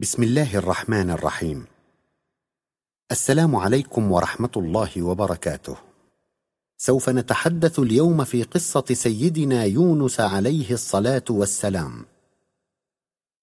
[0.00, 1.64] بسم الله الرحمن الرحيم.
[3.10, 5.76] السلام عليكم ورحمة الله وبركاته.
[6.76, 12.04] سوف نتحدث اليوم في قصة سيدنا يونس عليه الصلاة والسلام.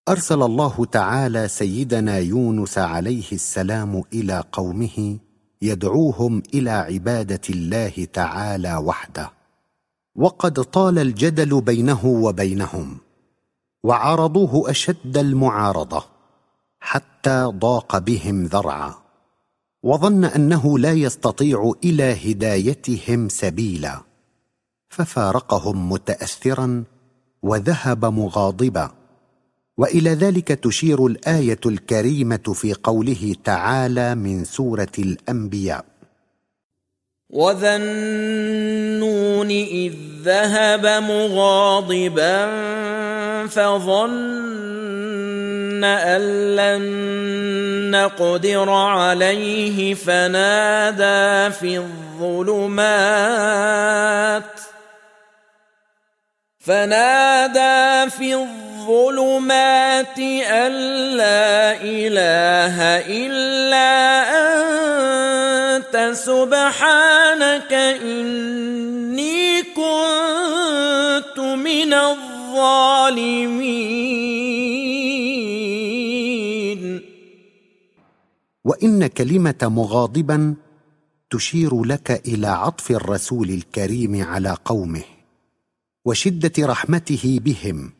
[0.09, 5.19] أرسل الله تعالى سيدنا يونس عليه السلام إلى قومه
[5.61, 9.31] يدعوهم إلى عبادة الله تعالى وحده.
[10.15, 12.97] وقد طال الجدل بينه وبينهم
[13.83, 16.10] وعارضوه أشد المعارضة.
[16.81, 18.95] حتى ضاق بهم ذرعا.
[19.83, 24.01] وظن أنه لا يستطيع إلى هدايتهم سبيلا.
[24.89, 26.83] ففارقهم متأثرا
[27.43, 28.91] وذهب مغاضبا.
[29.77, 35.90] وإلى ذلك تشير الآية الكريمة في قوله تعالى من سورة الأنبياء.
[37.31, 42.47] وذا النون اذ ذهب مغاضبا
[43.47, 44.61] فظن
[45.83, 46.81] ان لن
[47.91, 52.91] نقدر عليه فنادى في الظلمات
[56.59, 60.71] فنادى في الظلمات ان
[61.17, 64.50] لا اله الا انت
[66.13, 67.73] سبحانك
[68.03, 73.71] إني كنت من الظالمين.
[78.63, 80.55] وإن كلمة مغاضبا
[81.29, 85.03] تشير لك إلى عطف الرسول الكريم على قومه
[86.05, 87.91] وشدة رحمته بهم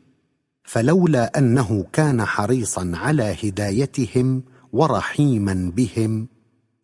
[0.64, 6.28] فلولا أنه كان حريصا على هدايتهم ورحيما بهم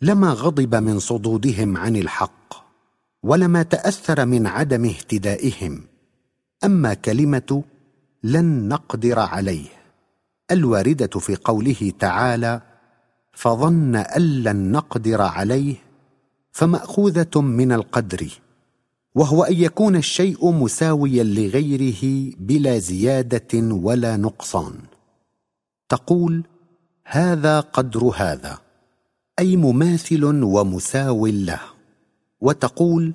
[0.02, 2.54] لما غضب من صدودهم عن الحق
[3.22, 5.84] ولما تأثر من عدم اهتدائهم.
[6.64, 7.64] أما كلمة
[8.22, 9.66] لن نقدر عليه
[10.50, 12.60] الواردة في قوله تعالى
[13.32, 15.74] فظن أن لن نقدر عليه
[16.52, 18.28] فمأخوذة من القدر
[19.14, 24.74] وهو أن يكون الشيء مساويا لغيره بلا زيادة ولا نقصان.
[25.88, 26.42] تقول
[27.04, 28.67] هذا قدر هذا.
[29.38, 31.60] أي مماثل ومساو له
[32.40, 33.14] وتقول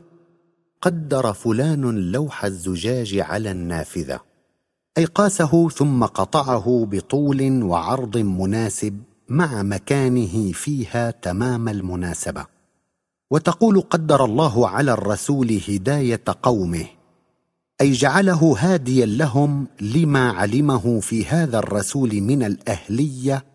[0.82, 4.20] قدر فلان لوح الزجاج على النافذة
[4.98, 12.46] أي قاسه ثم قطعه بطول وعرض مناسب مع مكانه فيها تمام المناسبة.
[13.32, 16.86] وتقول قدر الله على الرسول هداية قومه
[17.82, 23.46] أي جعله هاديا لهم لما علمه في هذا الرسول من الأهلية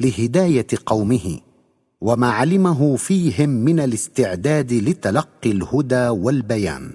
[0.00, 1.40] لهداية قومه.
[2.04, 6.92] وما علمه فيهم من الاستعداد لتلقي الهدى والبيان.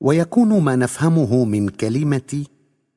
[0.00, 2.44] ويكون ما نفهمه من كلمة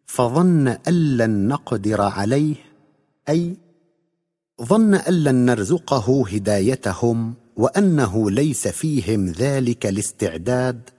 [0.06, 2.56] فظن أن لن نقدر عليه
[3.30, 3.58] أي
[4.64, 10.90] ظن أن لن نرزقه هدايتهم وأنه ليس فيهم ذلك الاستعداد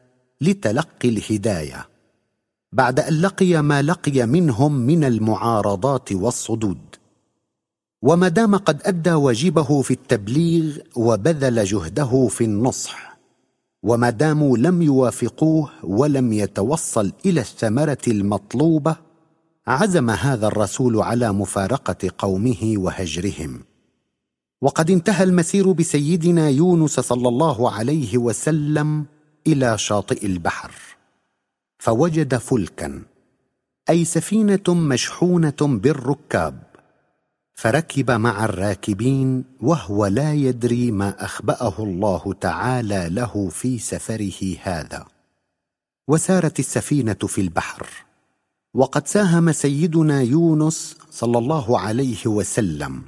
[0.41, 1.89] لتلقي الهداية.
[2.73, 7.00] بعد أن لقي ما لقي منهم من المعارضات والصدود.
[8.03, 13.19] وما دام قد أدى واجبه في التبليغ وبذل جهده في النصح
[13.83, 18.97] وما داموا لم يوافقوه ولم يتوصل إلى الثمرة المطلوبة
[19.67, 23.61] عزم هذا الرسول على مفارقة قومه وهجرهم.
[24.63, 29.07] وقد انتهى المسير بسيدنا يونس صلى الله عليه وسلم
[29.47, 30.73] إلى شاطئ البحر
[31.79, 33.03] فوجد فلكا
[33.91, 36.70] أي سفينة مشحونة بالركاب.
[37.61, 45.07] فركب مع الراكبين وهو لا يدري ما أخبأه الله تعالى له في سفره هذا.
[46.09, 47.87] وسارت السفينة في البحر.
[48.75, 53.03] وقد ساهم سيدنا يونس صلى الله عليه وسلم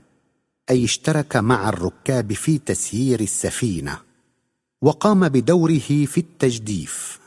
[0.71, 3.99] أي اشترك مع الركاب في تسيير السفينة.
[4.83, 7.21] وقام بدوره في التجديف.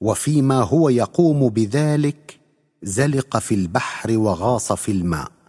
[0.00, 2.40] وفيما هو يقوم بذلك
[2.82, 5.39] زلق في البحر وغاص في الماء.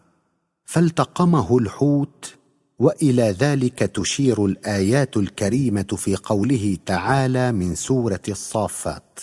[0.72, 2.34] فالتقمه الحوت
[2.80, 9.20] وإلى ذلك تشير الآيات الكريمة في قوله تعالى من سورة الصافات.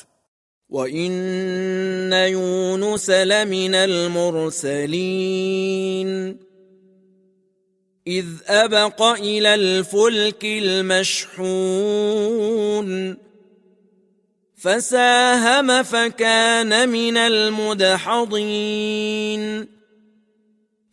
[0.69, 4.89] وان يونس لمن المرسلين.
[8.07, 11.29] اذ ابق إلى الفلك المشحون.
[14.57, 18.39] فساهم فكان من المدحضين.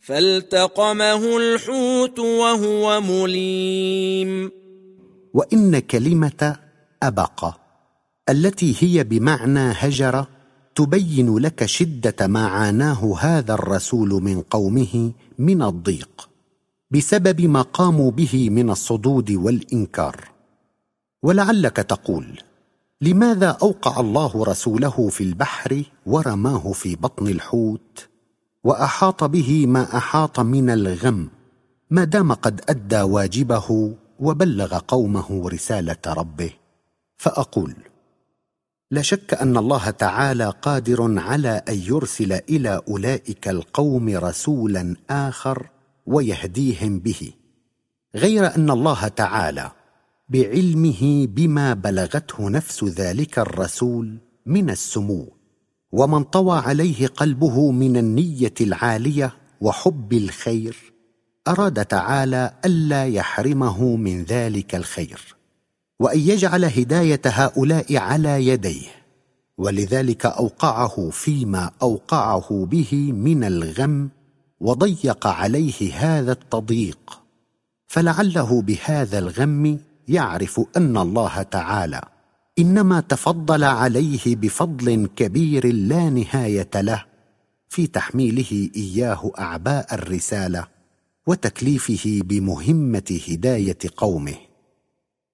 [0.06, 4.50] فالتقمه الحوت وهو مليم.
[5.34, 6.56] وإن كلمة
[7.02, 7.56] أبق
[8.28, 10.26] التي هي بمعنى هجر
[10.74, 16.28] تبين لك شدة ما عاناه هذا الرسول من قومه من الضيق
[16.90, 20.28] بسبب ما قاموا به من الصدود والإنكار.
[21.22, 22.40] ولعلك تقول
[23.00, 28.15] لماذا أوقع الله رسوله في البحر ورماه في بطن الحوت؟
[28.66, 31.28] وأحاط به ما أحاط من الغم.
[31.90, 36.50] ما دام قد أدى واجبه وبلغ قومه رسالة ربه.
[37.16, 37.74] فأقول
[38.90, 45.70] لا شك أن الله تعالى قادر على أن يرسل إلى أولئك القوم رسولا آخر
[46.06, 47.32] ويهديهم به.
[48.14, 49.70] غير أن الله تعالى
[50.28, 55.35] بعلمه بما بلغته نفس ذلك الرسول من السمو.
[55.96, 60.76] وما انطوى عليه قلبه من النية العالية وحب الخير
[61.48, 65.36] أراد تعالى ألا يحرمه من ذلك الخير
[66.00, 68.86] وأن يجعل هداية هؤلاء على يديه
[69.58, 74.08] ولذلك أوقعه فيما أوقعه به من الغم
[74.60, 77.20] وضيق عليه هذا التضييق
[77.86, 79.78] فلعله بهذا الغم
[80.08, 82.15] يعرف أن الله تعالى.
[82.58, 87.04] إنما تفضل عليه بفضل كبير لا نهاية له
[87.68, 90.66] في تحميله إياه أعباء الرسالة
[91.26, 94.34] وتكليفه بمهمة هداية قومه.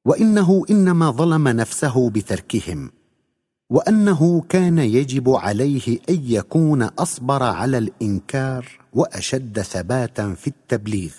[0.04, 2.90] وإنه إنما ظلم نفسه بتركهم
[3.70, 11.12] وأنه كان يجب عليه أن يكون أصبر على الإنكار وأشد ثباتا في التبليغ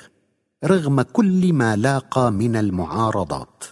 [0.65, 3.63] رغم كل ما لاقى من المعارضات.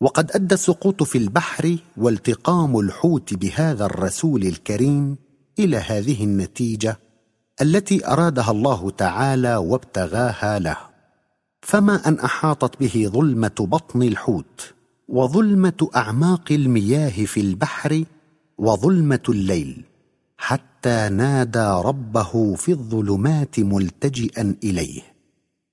[0.00, 5.16] وقد أدى السقوط في البحر والتقام الحوت بهذا الرسول الكريم
[5.58, 6.98] إلى هذه النتيجة
[7.62, 10.76] التي أرادها الله تعالى وابتغاها له.
[11.62, 14.74] فما أن أحاطت به ظلمة بطن الحوت
[15.08, 18.04] وظلمة أعماق المياه في البحر
[18.58, 19.84] وظلمة الليل
[20.38, 25.15] حتى نادى ربه في الظلمات ملتجئا إليه.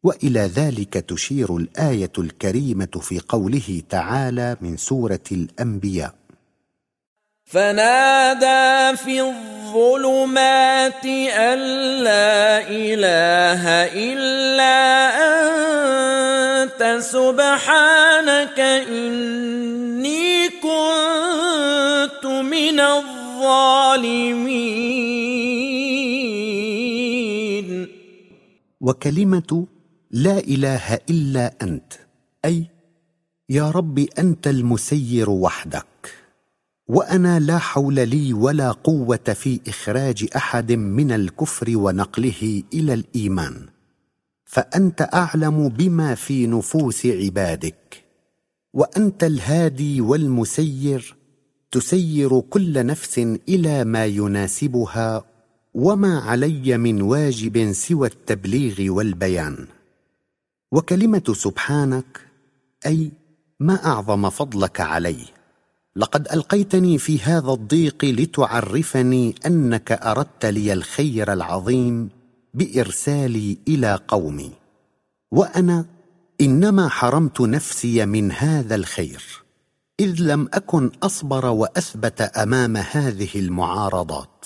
[0.04, 6.16] وإلى ذلك تشير الآية الكريمة في قوله تعالى من سورة الأنبياء.
[7.46, 11.60] فنادى في الظلمات أن
[12.04, 13.64] لا إله
[13.94, 14.76] إلا
[16.64, 18.60] أنت سبحانك
[18.90, 23.24] إني كنت من الظالمين.
[28.82, 29.68] وكلمة
[30.14, 31.94] لا إله إلا أنت.
[32.46, 32.66] أي
[33.50, 36.14] يا رب أنت المسير وحدك.
[36.88, 43.66] وأنا لا حول لي ولا قوة في إخراج أحد من الكفر ونقله إلى الإيمان.
[44.46, 48.04] فأنت أعلم بما في نفوس عبادك.
[48.74, 51.16] وأنت الهادي والمسير
[51.72, 53.20] تسير كل نفس
[53.50, 55.26] إلى ما يناسبها
[55.74, 59.68] وما علي من واجب سوى التبليغ والبيان.
[60.74, 62.28] وكلمة سبحانك
[62.86, 63.12] أي
[63.60, 65.18] ما أعظم فضلك علي
[65.96, 72.10] لقد ألقيتني في هذا الضيق لتعرفني أنك أردت لي الخير العظيم
[72.54, 74.52] بإرسالي إلى قومي.
[75.32, 75.86] وأنا
[76.42, 79.44] إنما حرمت نفسي من هذا الخير
[80.00, 84.46] إذ لم أكن أصبر وأثبت أمام هذه المعارضات.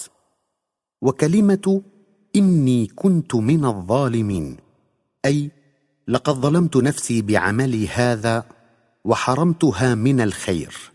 [1.01, 1.81] وكلمة
[2.35, 4.57] إني كنت من الظالمين
[5.25, 5.56] أي
[6.07, 8.43] لقد ظلمت نفسي بعملي هذا
[9.05, 10.91] وحرمتها من الخير.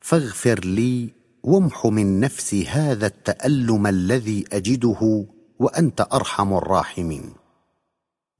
[0.00, 1.08] فاغفر لي
[1.42, 5.26] وامح من نفسي هذا التألم الذي أجده
[5.58, 7.32] وأنت أرحم الراحمين.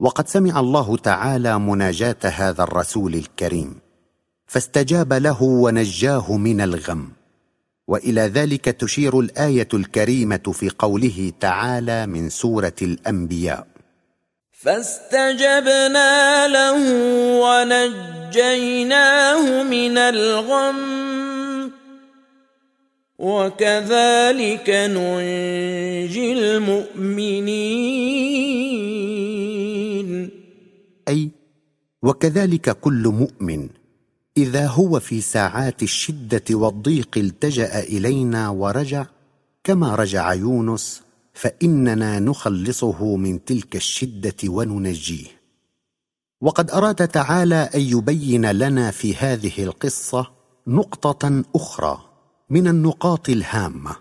[0.00, 3.74] وقد سمع الله تعالى مناجاة هذا الرسول الكريم
[4.46, 7.08] فاستجاب له ونجاه من الغم.
[7.88, 13.66] وإلى ذلك تشير الآية الكريمة في قوله تعالى من سورة الأنبياء.
[14.60, 16.80] فاستجبنا له
[17.40, 18.82] ونجيناه
[19.62, 21.70] من الغم
[23.18, 27.60] وكذلك ننجي المؤمنين.
[31.08, 31.30] أي
[32.02, 33.68] وكذلك كل مؤمن
[34.36, 39.06] إذا هو في ساعات الشدة والضيق التجأ إلينا ورجع
[39.64, 45.26] كما رجع يونس فإننا نخلصه من تلك الشدة وننجيه.
[46.40, 50.30] وقد أراد تعالى أن يبين لنا في هذه القصة
[50.66, 51.98] نقطة أخرى
[52.50, 53.96] من النقاط الهامة.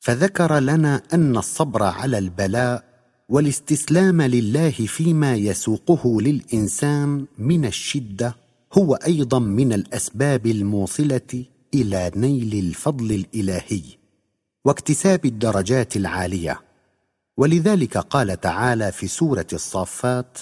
[0.00, 2.84] فذكر لنا أن الصبر على البلاء
[3.28, 8.36] والاستسلام لله فيما يسوقه للإنسان من الشدة
[8.72, 11.44] هو أيضا من الأسباب الموصلة
[11.74, 13.99] إلى نيل الفضل الإلهي.
[14.64, 16.60] واكتساب الدرجات العالية.
[17.36, 20.38] ولذلك قال تعالى في سورة الصافات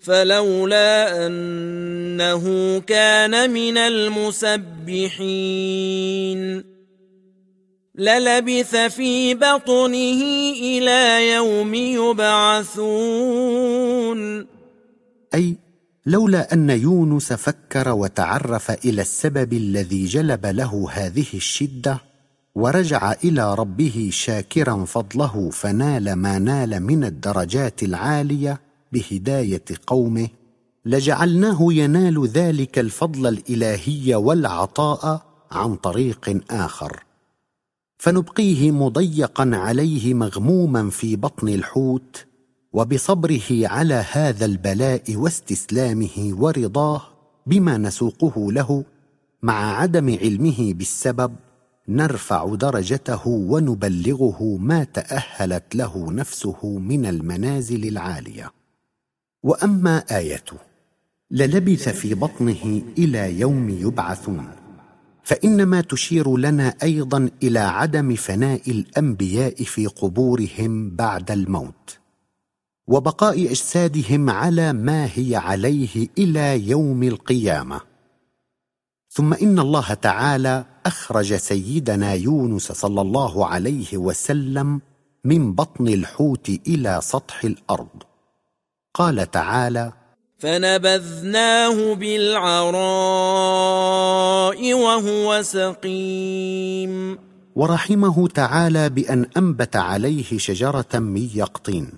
[0.00, 5.04] فلولا انه كان من المسبحين
[7.94, 10.22] للبث في بطنه
[10.60, 12.94] إلى يوم يبعثون
[15.34, 15.56] أي
[16.06, 22.13] لولا أن يونس فكر وتعرف إلى السبب الذي جلب له هذه الشدة
[22.56, 28.60] ورجع إلى ربه شاكرا فضله فنال ما نال من الدرجات العالية
[28.92, 30.28] بهداية قومه.
[30.84, 37.02] لجعلناه ينال ذلك الفضل الإلهي والعطاء عن طريق آخر.
[37.98, 42.26] فنبقيه مضيقا عليه مغموما في بطن الحوت
[42.72, 47.02] وبصبره على هذا البلاء واستسلامه ورضاه
[47.46, 48.84] بما نسوقه له
[49.42, 51.36] مع عدم علمه بالسبب
[51.88, 58.52] نرفع درجته ونبلغه ما تأهلت له نفسه من المنازل العالية.
[59.42, 60.56] وأما ايته
[61.30, 64.48] للبث في بطنه إلى يوم يبعثون
[65.22, 71.98] فإنما تشير لنا أيضا إلى عدم فناء الأنبياء في قبورهم بعد الموت
[72.86, 77.80] وبقاء أجسادهم على ما هي عليه إلى يوم القيامة.
[79.08, 84.80] ثم إن الله تعالى أخرج سيدنا يونس صلى الله عليه وسلم
[85.24, 88.02] من بطن الحوت إلى سطح الأرض.
[88.94, 89.92] قال تعالى
[90.38, 92.74] فنبذناه بالعراء
[94.74, 97.18] وهو سقيم.
[97.56, 101.88] ورحمه تعالى بأن أنبت عليه شجرة من يقطين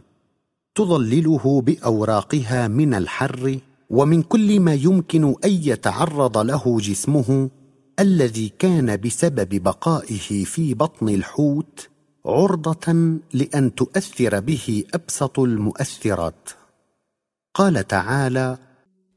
[0.74, 3.58] تظلله بأوراقها من الحر
[3.90, 7.50] ومن كل ما يمكن أن يتعرض له جسمه
[8.00, 11.88] الذي كان بسبب بقائه في بطن الحوت
[12.26, 16.50] عرضة لأن تؤثر به أبسط المؤثرات.
[17.54, 18.58] قال تعالى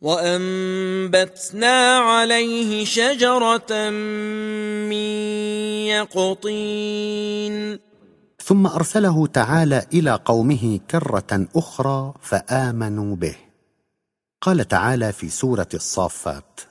[0.01, 3.89] وأنبتنا عليه شجرة
[4.89, 5.09] من
[5.91, 7.79] يقطين.
[8.43, 13.35] ثم أرسله تعالى إلى قومه كرة أخرى فآمنوا به.
[14.41, 16.68] قال تعالى في سورة الصافات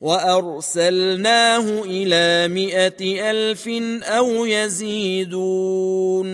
[0.00, 3.68] وأرسلناه إلى مائه ألف
[4.02, 6.28] أو يزيدون.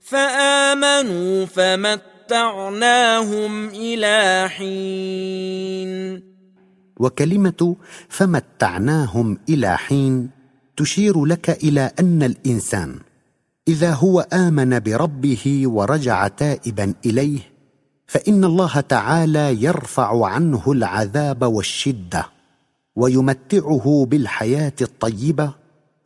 [0.00, 2.88] فآمنوا فمتعناهم
[3.68, 6.34] إلى حين.
[7.00, 7.76] وكلمة
[8.08, 10.30] فمتعناهم إلى حين
[10.76, 12.98] تشير لك إلى أن الإنسان
[13.68, 17.53] إذا هو آمن بربه ورجع تائبا إليه
[18.06, 22.26] فإن الله تعالى يرفع عنه العذاب والشدة
[22.96, 25.50] ويمتعه بالحياة الطيبة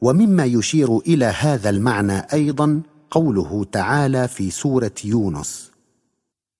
[0.00, 5.70] ومما يشير إلى هذا المعنى أيضا قوله تعالى في سورة يونس.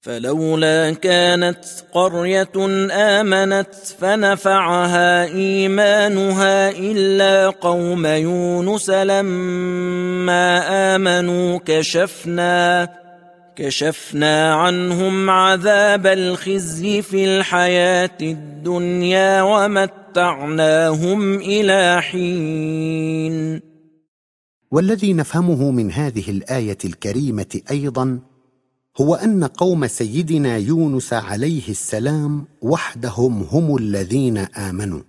[0.00, 2.52] فلولا كانت قرية
[2.92, 10.61] آمنت فنفعها إيمانها إلا قوم يونس لما
[10.97, 12.88] آمنوا كشفنا
[13.59, 23.61] كشفنا عنهم عذاب الخزي في الحياة الدنيا ومتعناهم إلى حين.
[24.71, 28.21] والذي نفهمه من هذه الآية الكريمة أيضا
[29.00, 35.03] هو أن قوم سيدنا يونس عليه السلام وحدهم هم الذين آمنوا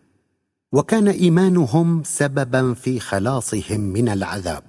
[0.74, 4.64] وكان إيمانهم سببا في خلاصهم من العذاب.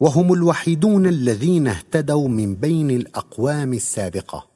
[0.00, 4.46] وهم الوحيدون الذين اهتدوا من بين الأقوام السابقة.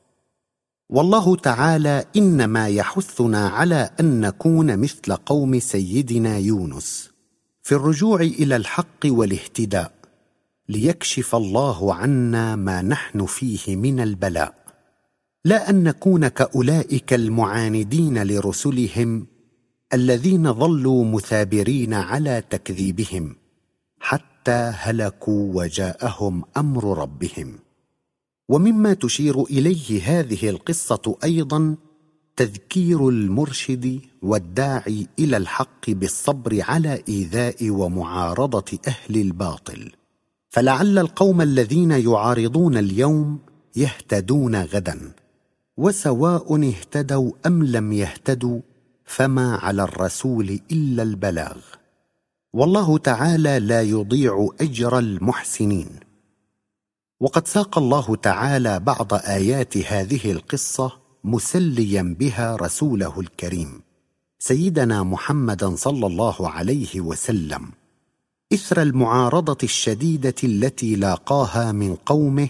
[0.88, 7.10] والله تعالى إنما يحثنا على أن نكون مثل قوم سيدنا يونس
[7.62, 9.92] في الرجوع إلى الحق والاهتداء
[10.68, 14.54] ليكشف الله عنا ما نحن فيه من البلاء.
[15.44, 19.26] لا أن نكون كأولئك المعاندين لرسلهم
[19.94, 23.39] الذين ظلوا مثابرين على تكذيبهم.
[24.10, 27.58] حتى هلكوا وجاءهم أمر ربهم.
[28.48, 31.76] ومما تشير إليه هذه القصة أيضا
[32.36, 39.92] تذكير المرشد والداعي إلى الحق بالصبر على إيذاء ومعارضة أهل الباطل.
[40.48, 43.38] فلعل القوم الذين يعارضون اليوم
[43.76, 45.12] يهتدون غدا
[45.76, 48.60] وسواء اهتدوا أم لم يهتدوا
[49.04, 51.79] فما على الرسول إلا البلاغ.
[52.52, 55.88] والله تعالى لا يضيع أجر المحسنين.
[57.20, 60.92] وقد ساق الله تعالى بعض آيات هذه القصة
[61.24, 63.80] مسليا بها رسوله الكريم
[64.38, 67.70] سيدنا محمدا صلى الله عليه وسلم.
[68.52, 72.48] إثر المعارضة الشديدة التي لاقاها من قومه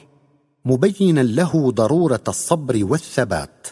[0.64, 3.66] مبينا له ضرورة الصبر والثبات.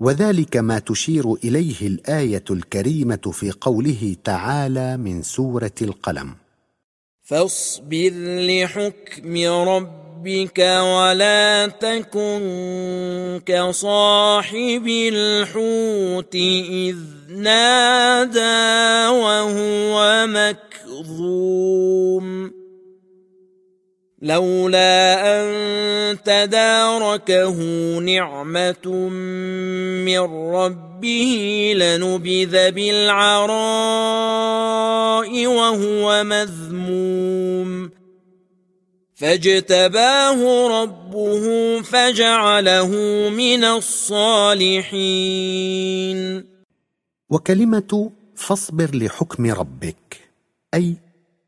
[0.00, 6.34] وذلك ما تشير إليه الآية الكريمة في قوله تعالى من سورة القلم.
[7.22, 8.12] فاصبر
[8.48, 9.36] لحكم
[9.68, 12.40] ربك ولا تكن
[13.46, 16.96] كصاحب الحوت إذ
[17.28, 20.26] نادى وهو
[20.88, 21.80] مكظوم.
[24.22, 27.58] لولا أن تداركه
[27.98, 28.88] نعمة
[30.04, 30.18] من
[30.54, 33.46] ربه لنبذ بالعراء
[35.46, 37.90] وهو مذموم.
[39.14, 41.44] فاجتباه ربه
[41.82, 42.88] فجعله
[43.28, 45.00] من الصالحين.
[47.30, 50.16] وكلمة فاصبر لحكم ربك
[50.74, 50.94] أي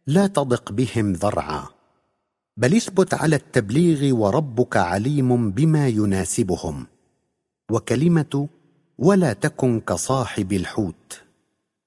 [0.07, 1.72] لا تضق بهم ذرعا.
[2.63, 6.87] بل اثبت على التبليغ وربك عليم بما يناسبهم.
[7.71, 8.49] وكلمة
[8.99, 11.23] ولا تكن كصاحب الحوت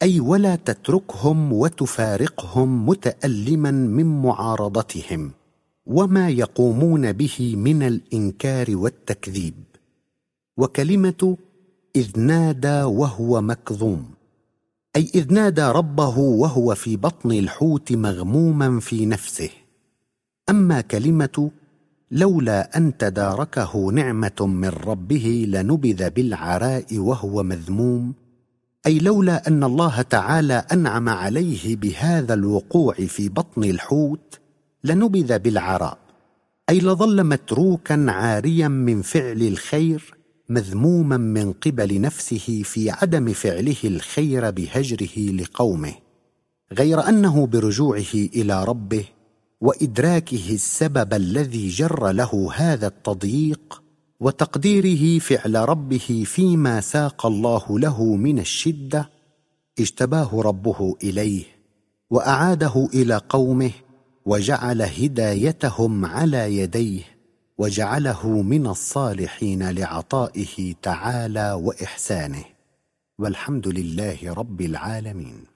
[0.02, 5.32] أي ولا تتركهم وتفارقهم متألما من معارضتهم
[5.86, 9.54] وما يقومون به من الإنكار والتكذيب.
[10.58, 11.38] وكلمة
[11.96, 14.06] إذ نادى وهو مكظوم
[14.96, 19.65] أي إذ نادى ربه وهو في بطن الحوت مغموما في نفسه.
[20.50, 21.52] أما كلمة
[22.12, 28.14] لولا أن تداركه نعمة من ربه لنبذ بالعراء وهو مذموم
[28.86, 34.40] أي لولا أن الله تعالى أنعم عليه بهذا الوقوع في بطن الحوت
[34.84, 35.98] لنبذ بالعراء
[36.70, 40.16] أي لظل متروكا عاريا من فعل الخير
[40.50, 45.94] مذموما من قبل نفسه في عدم فعله الخير بهجره لقومه
[46.74, 49.06] غير أنه برجوعه إلى ربه
[49.62, 53.82] وإدراكه السبب الذي جر له هذا التضييق
[54.20, 59.10] وتقديره فعل ربه فيما ساق الله له من الشدة
[59.80, 61.44] اجتباه ربه إليه
[62.10, 63.72] وأعاده إلى قومه
[64.26, 67.04] وجعل هدايتهم على يديه
[67.58, 72.46] وجعله من الصالحين لعطائه تعالى وإحسانه
[73.20, 75.55] والحمد لله رب العالمين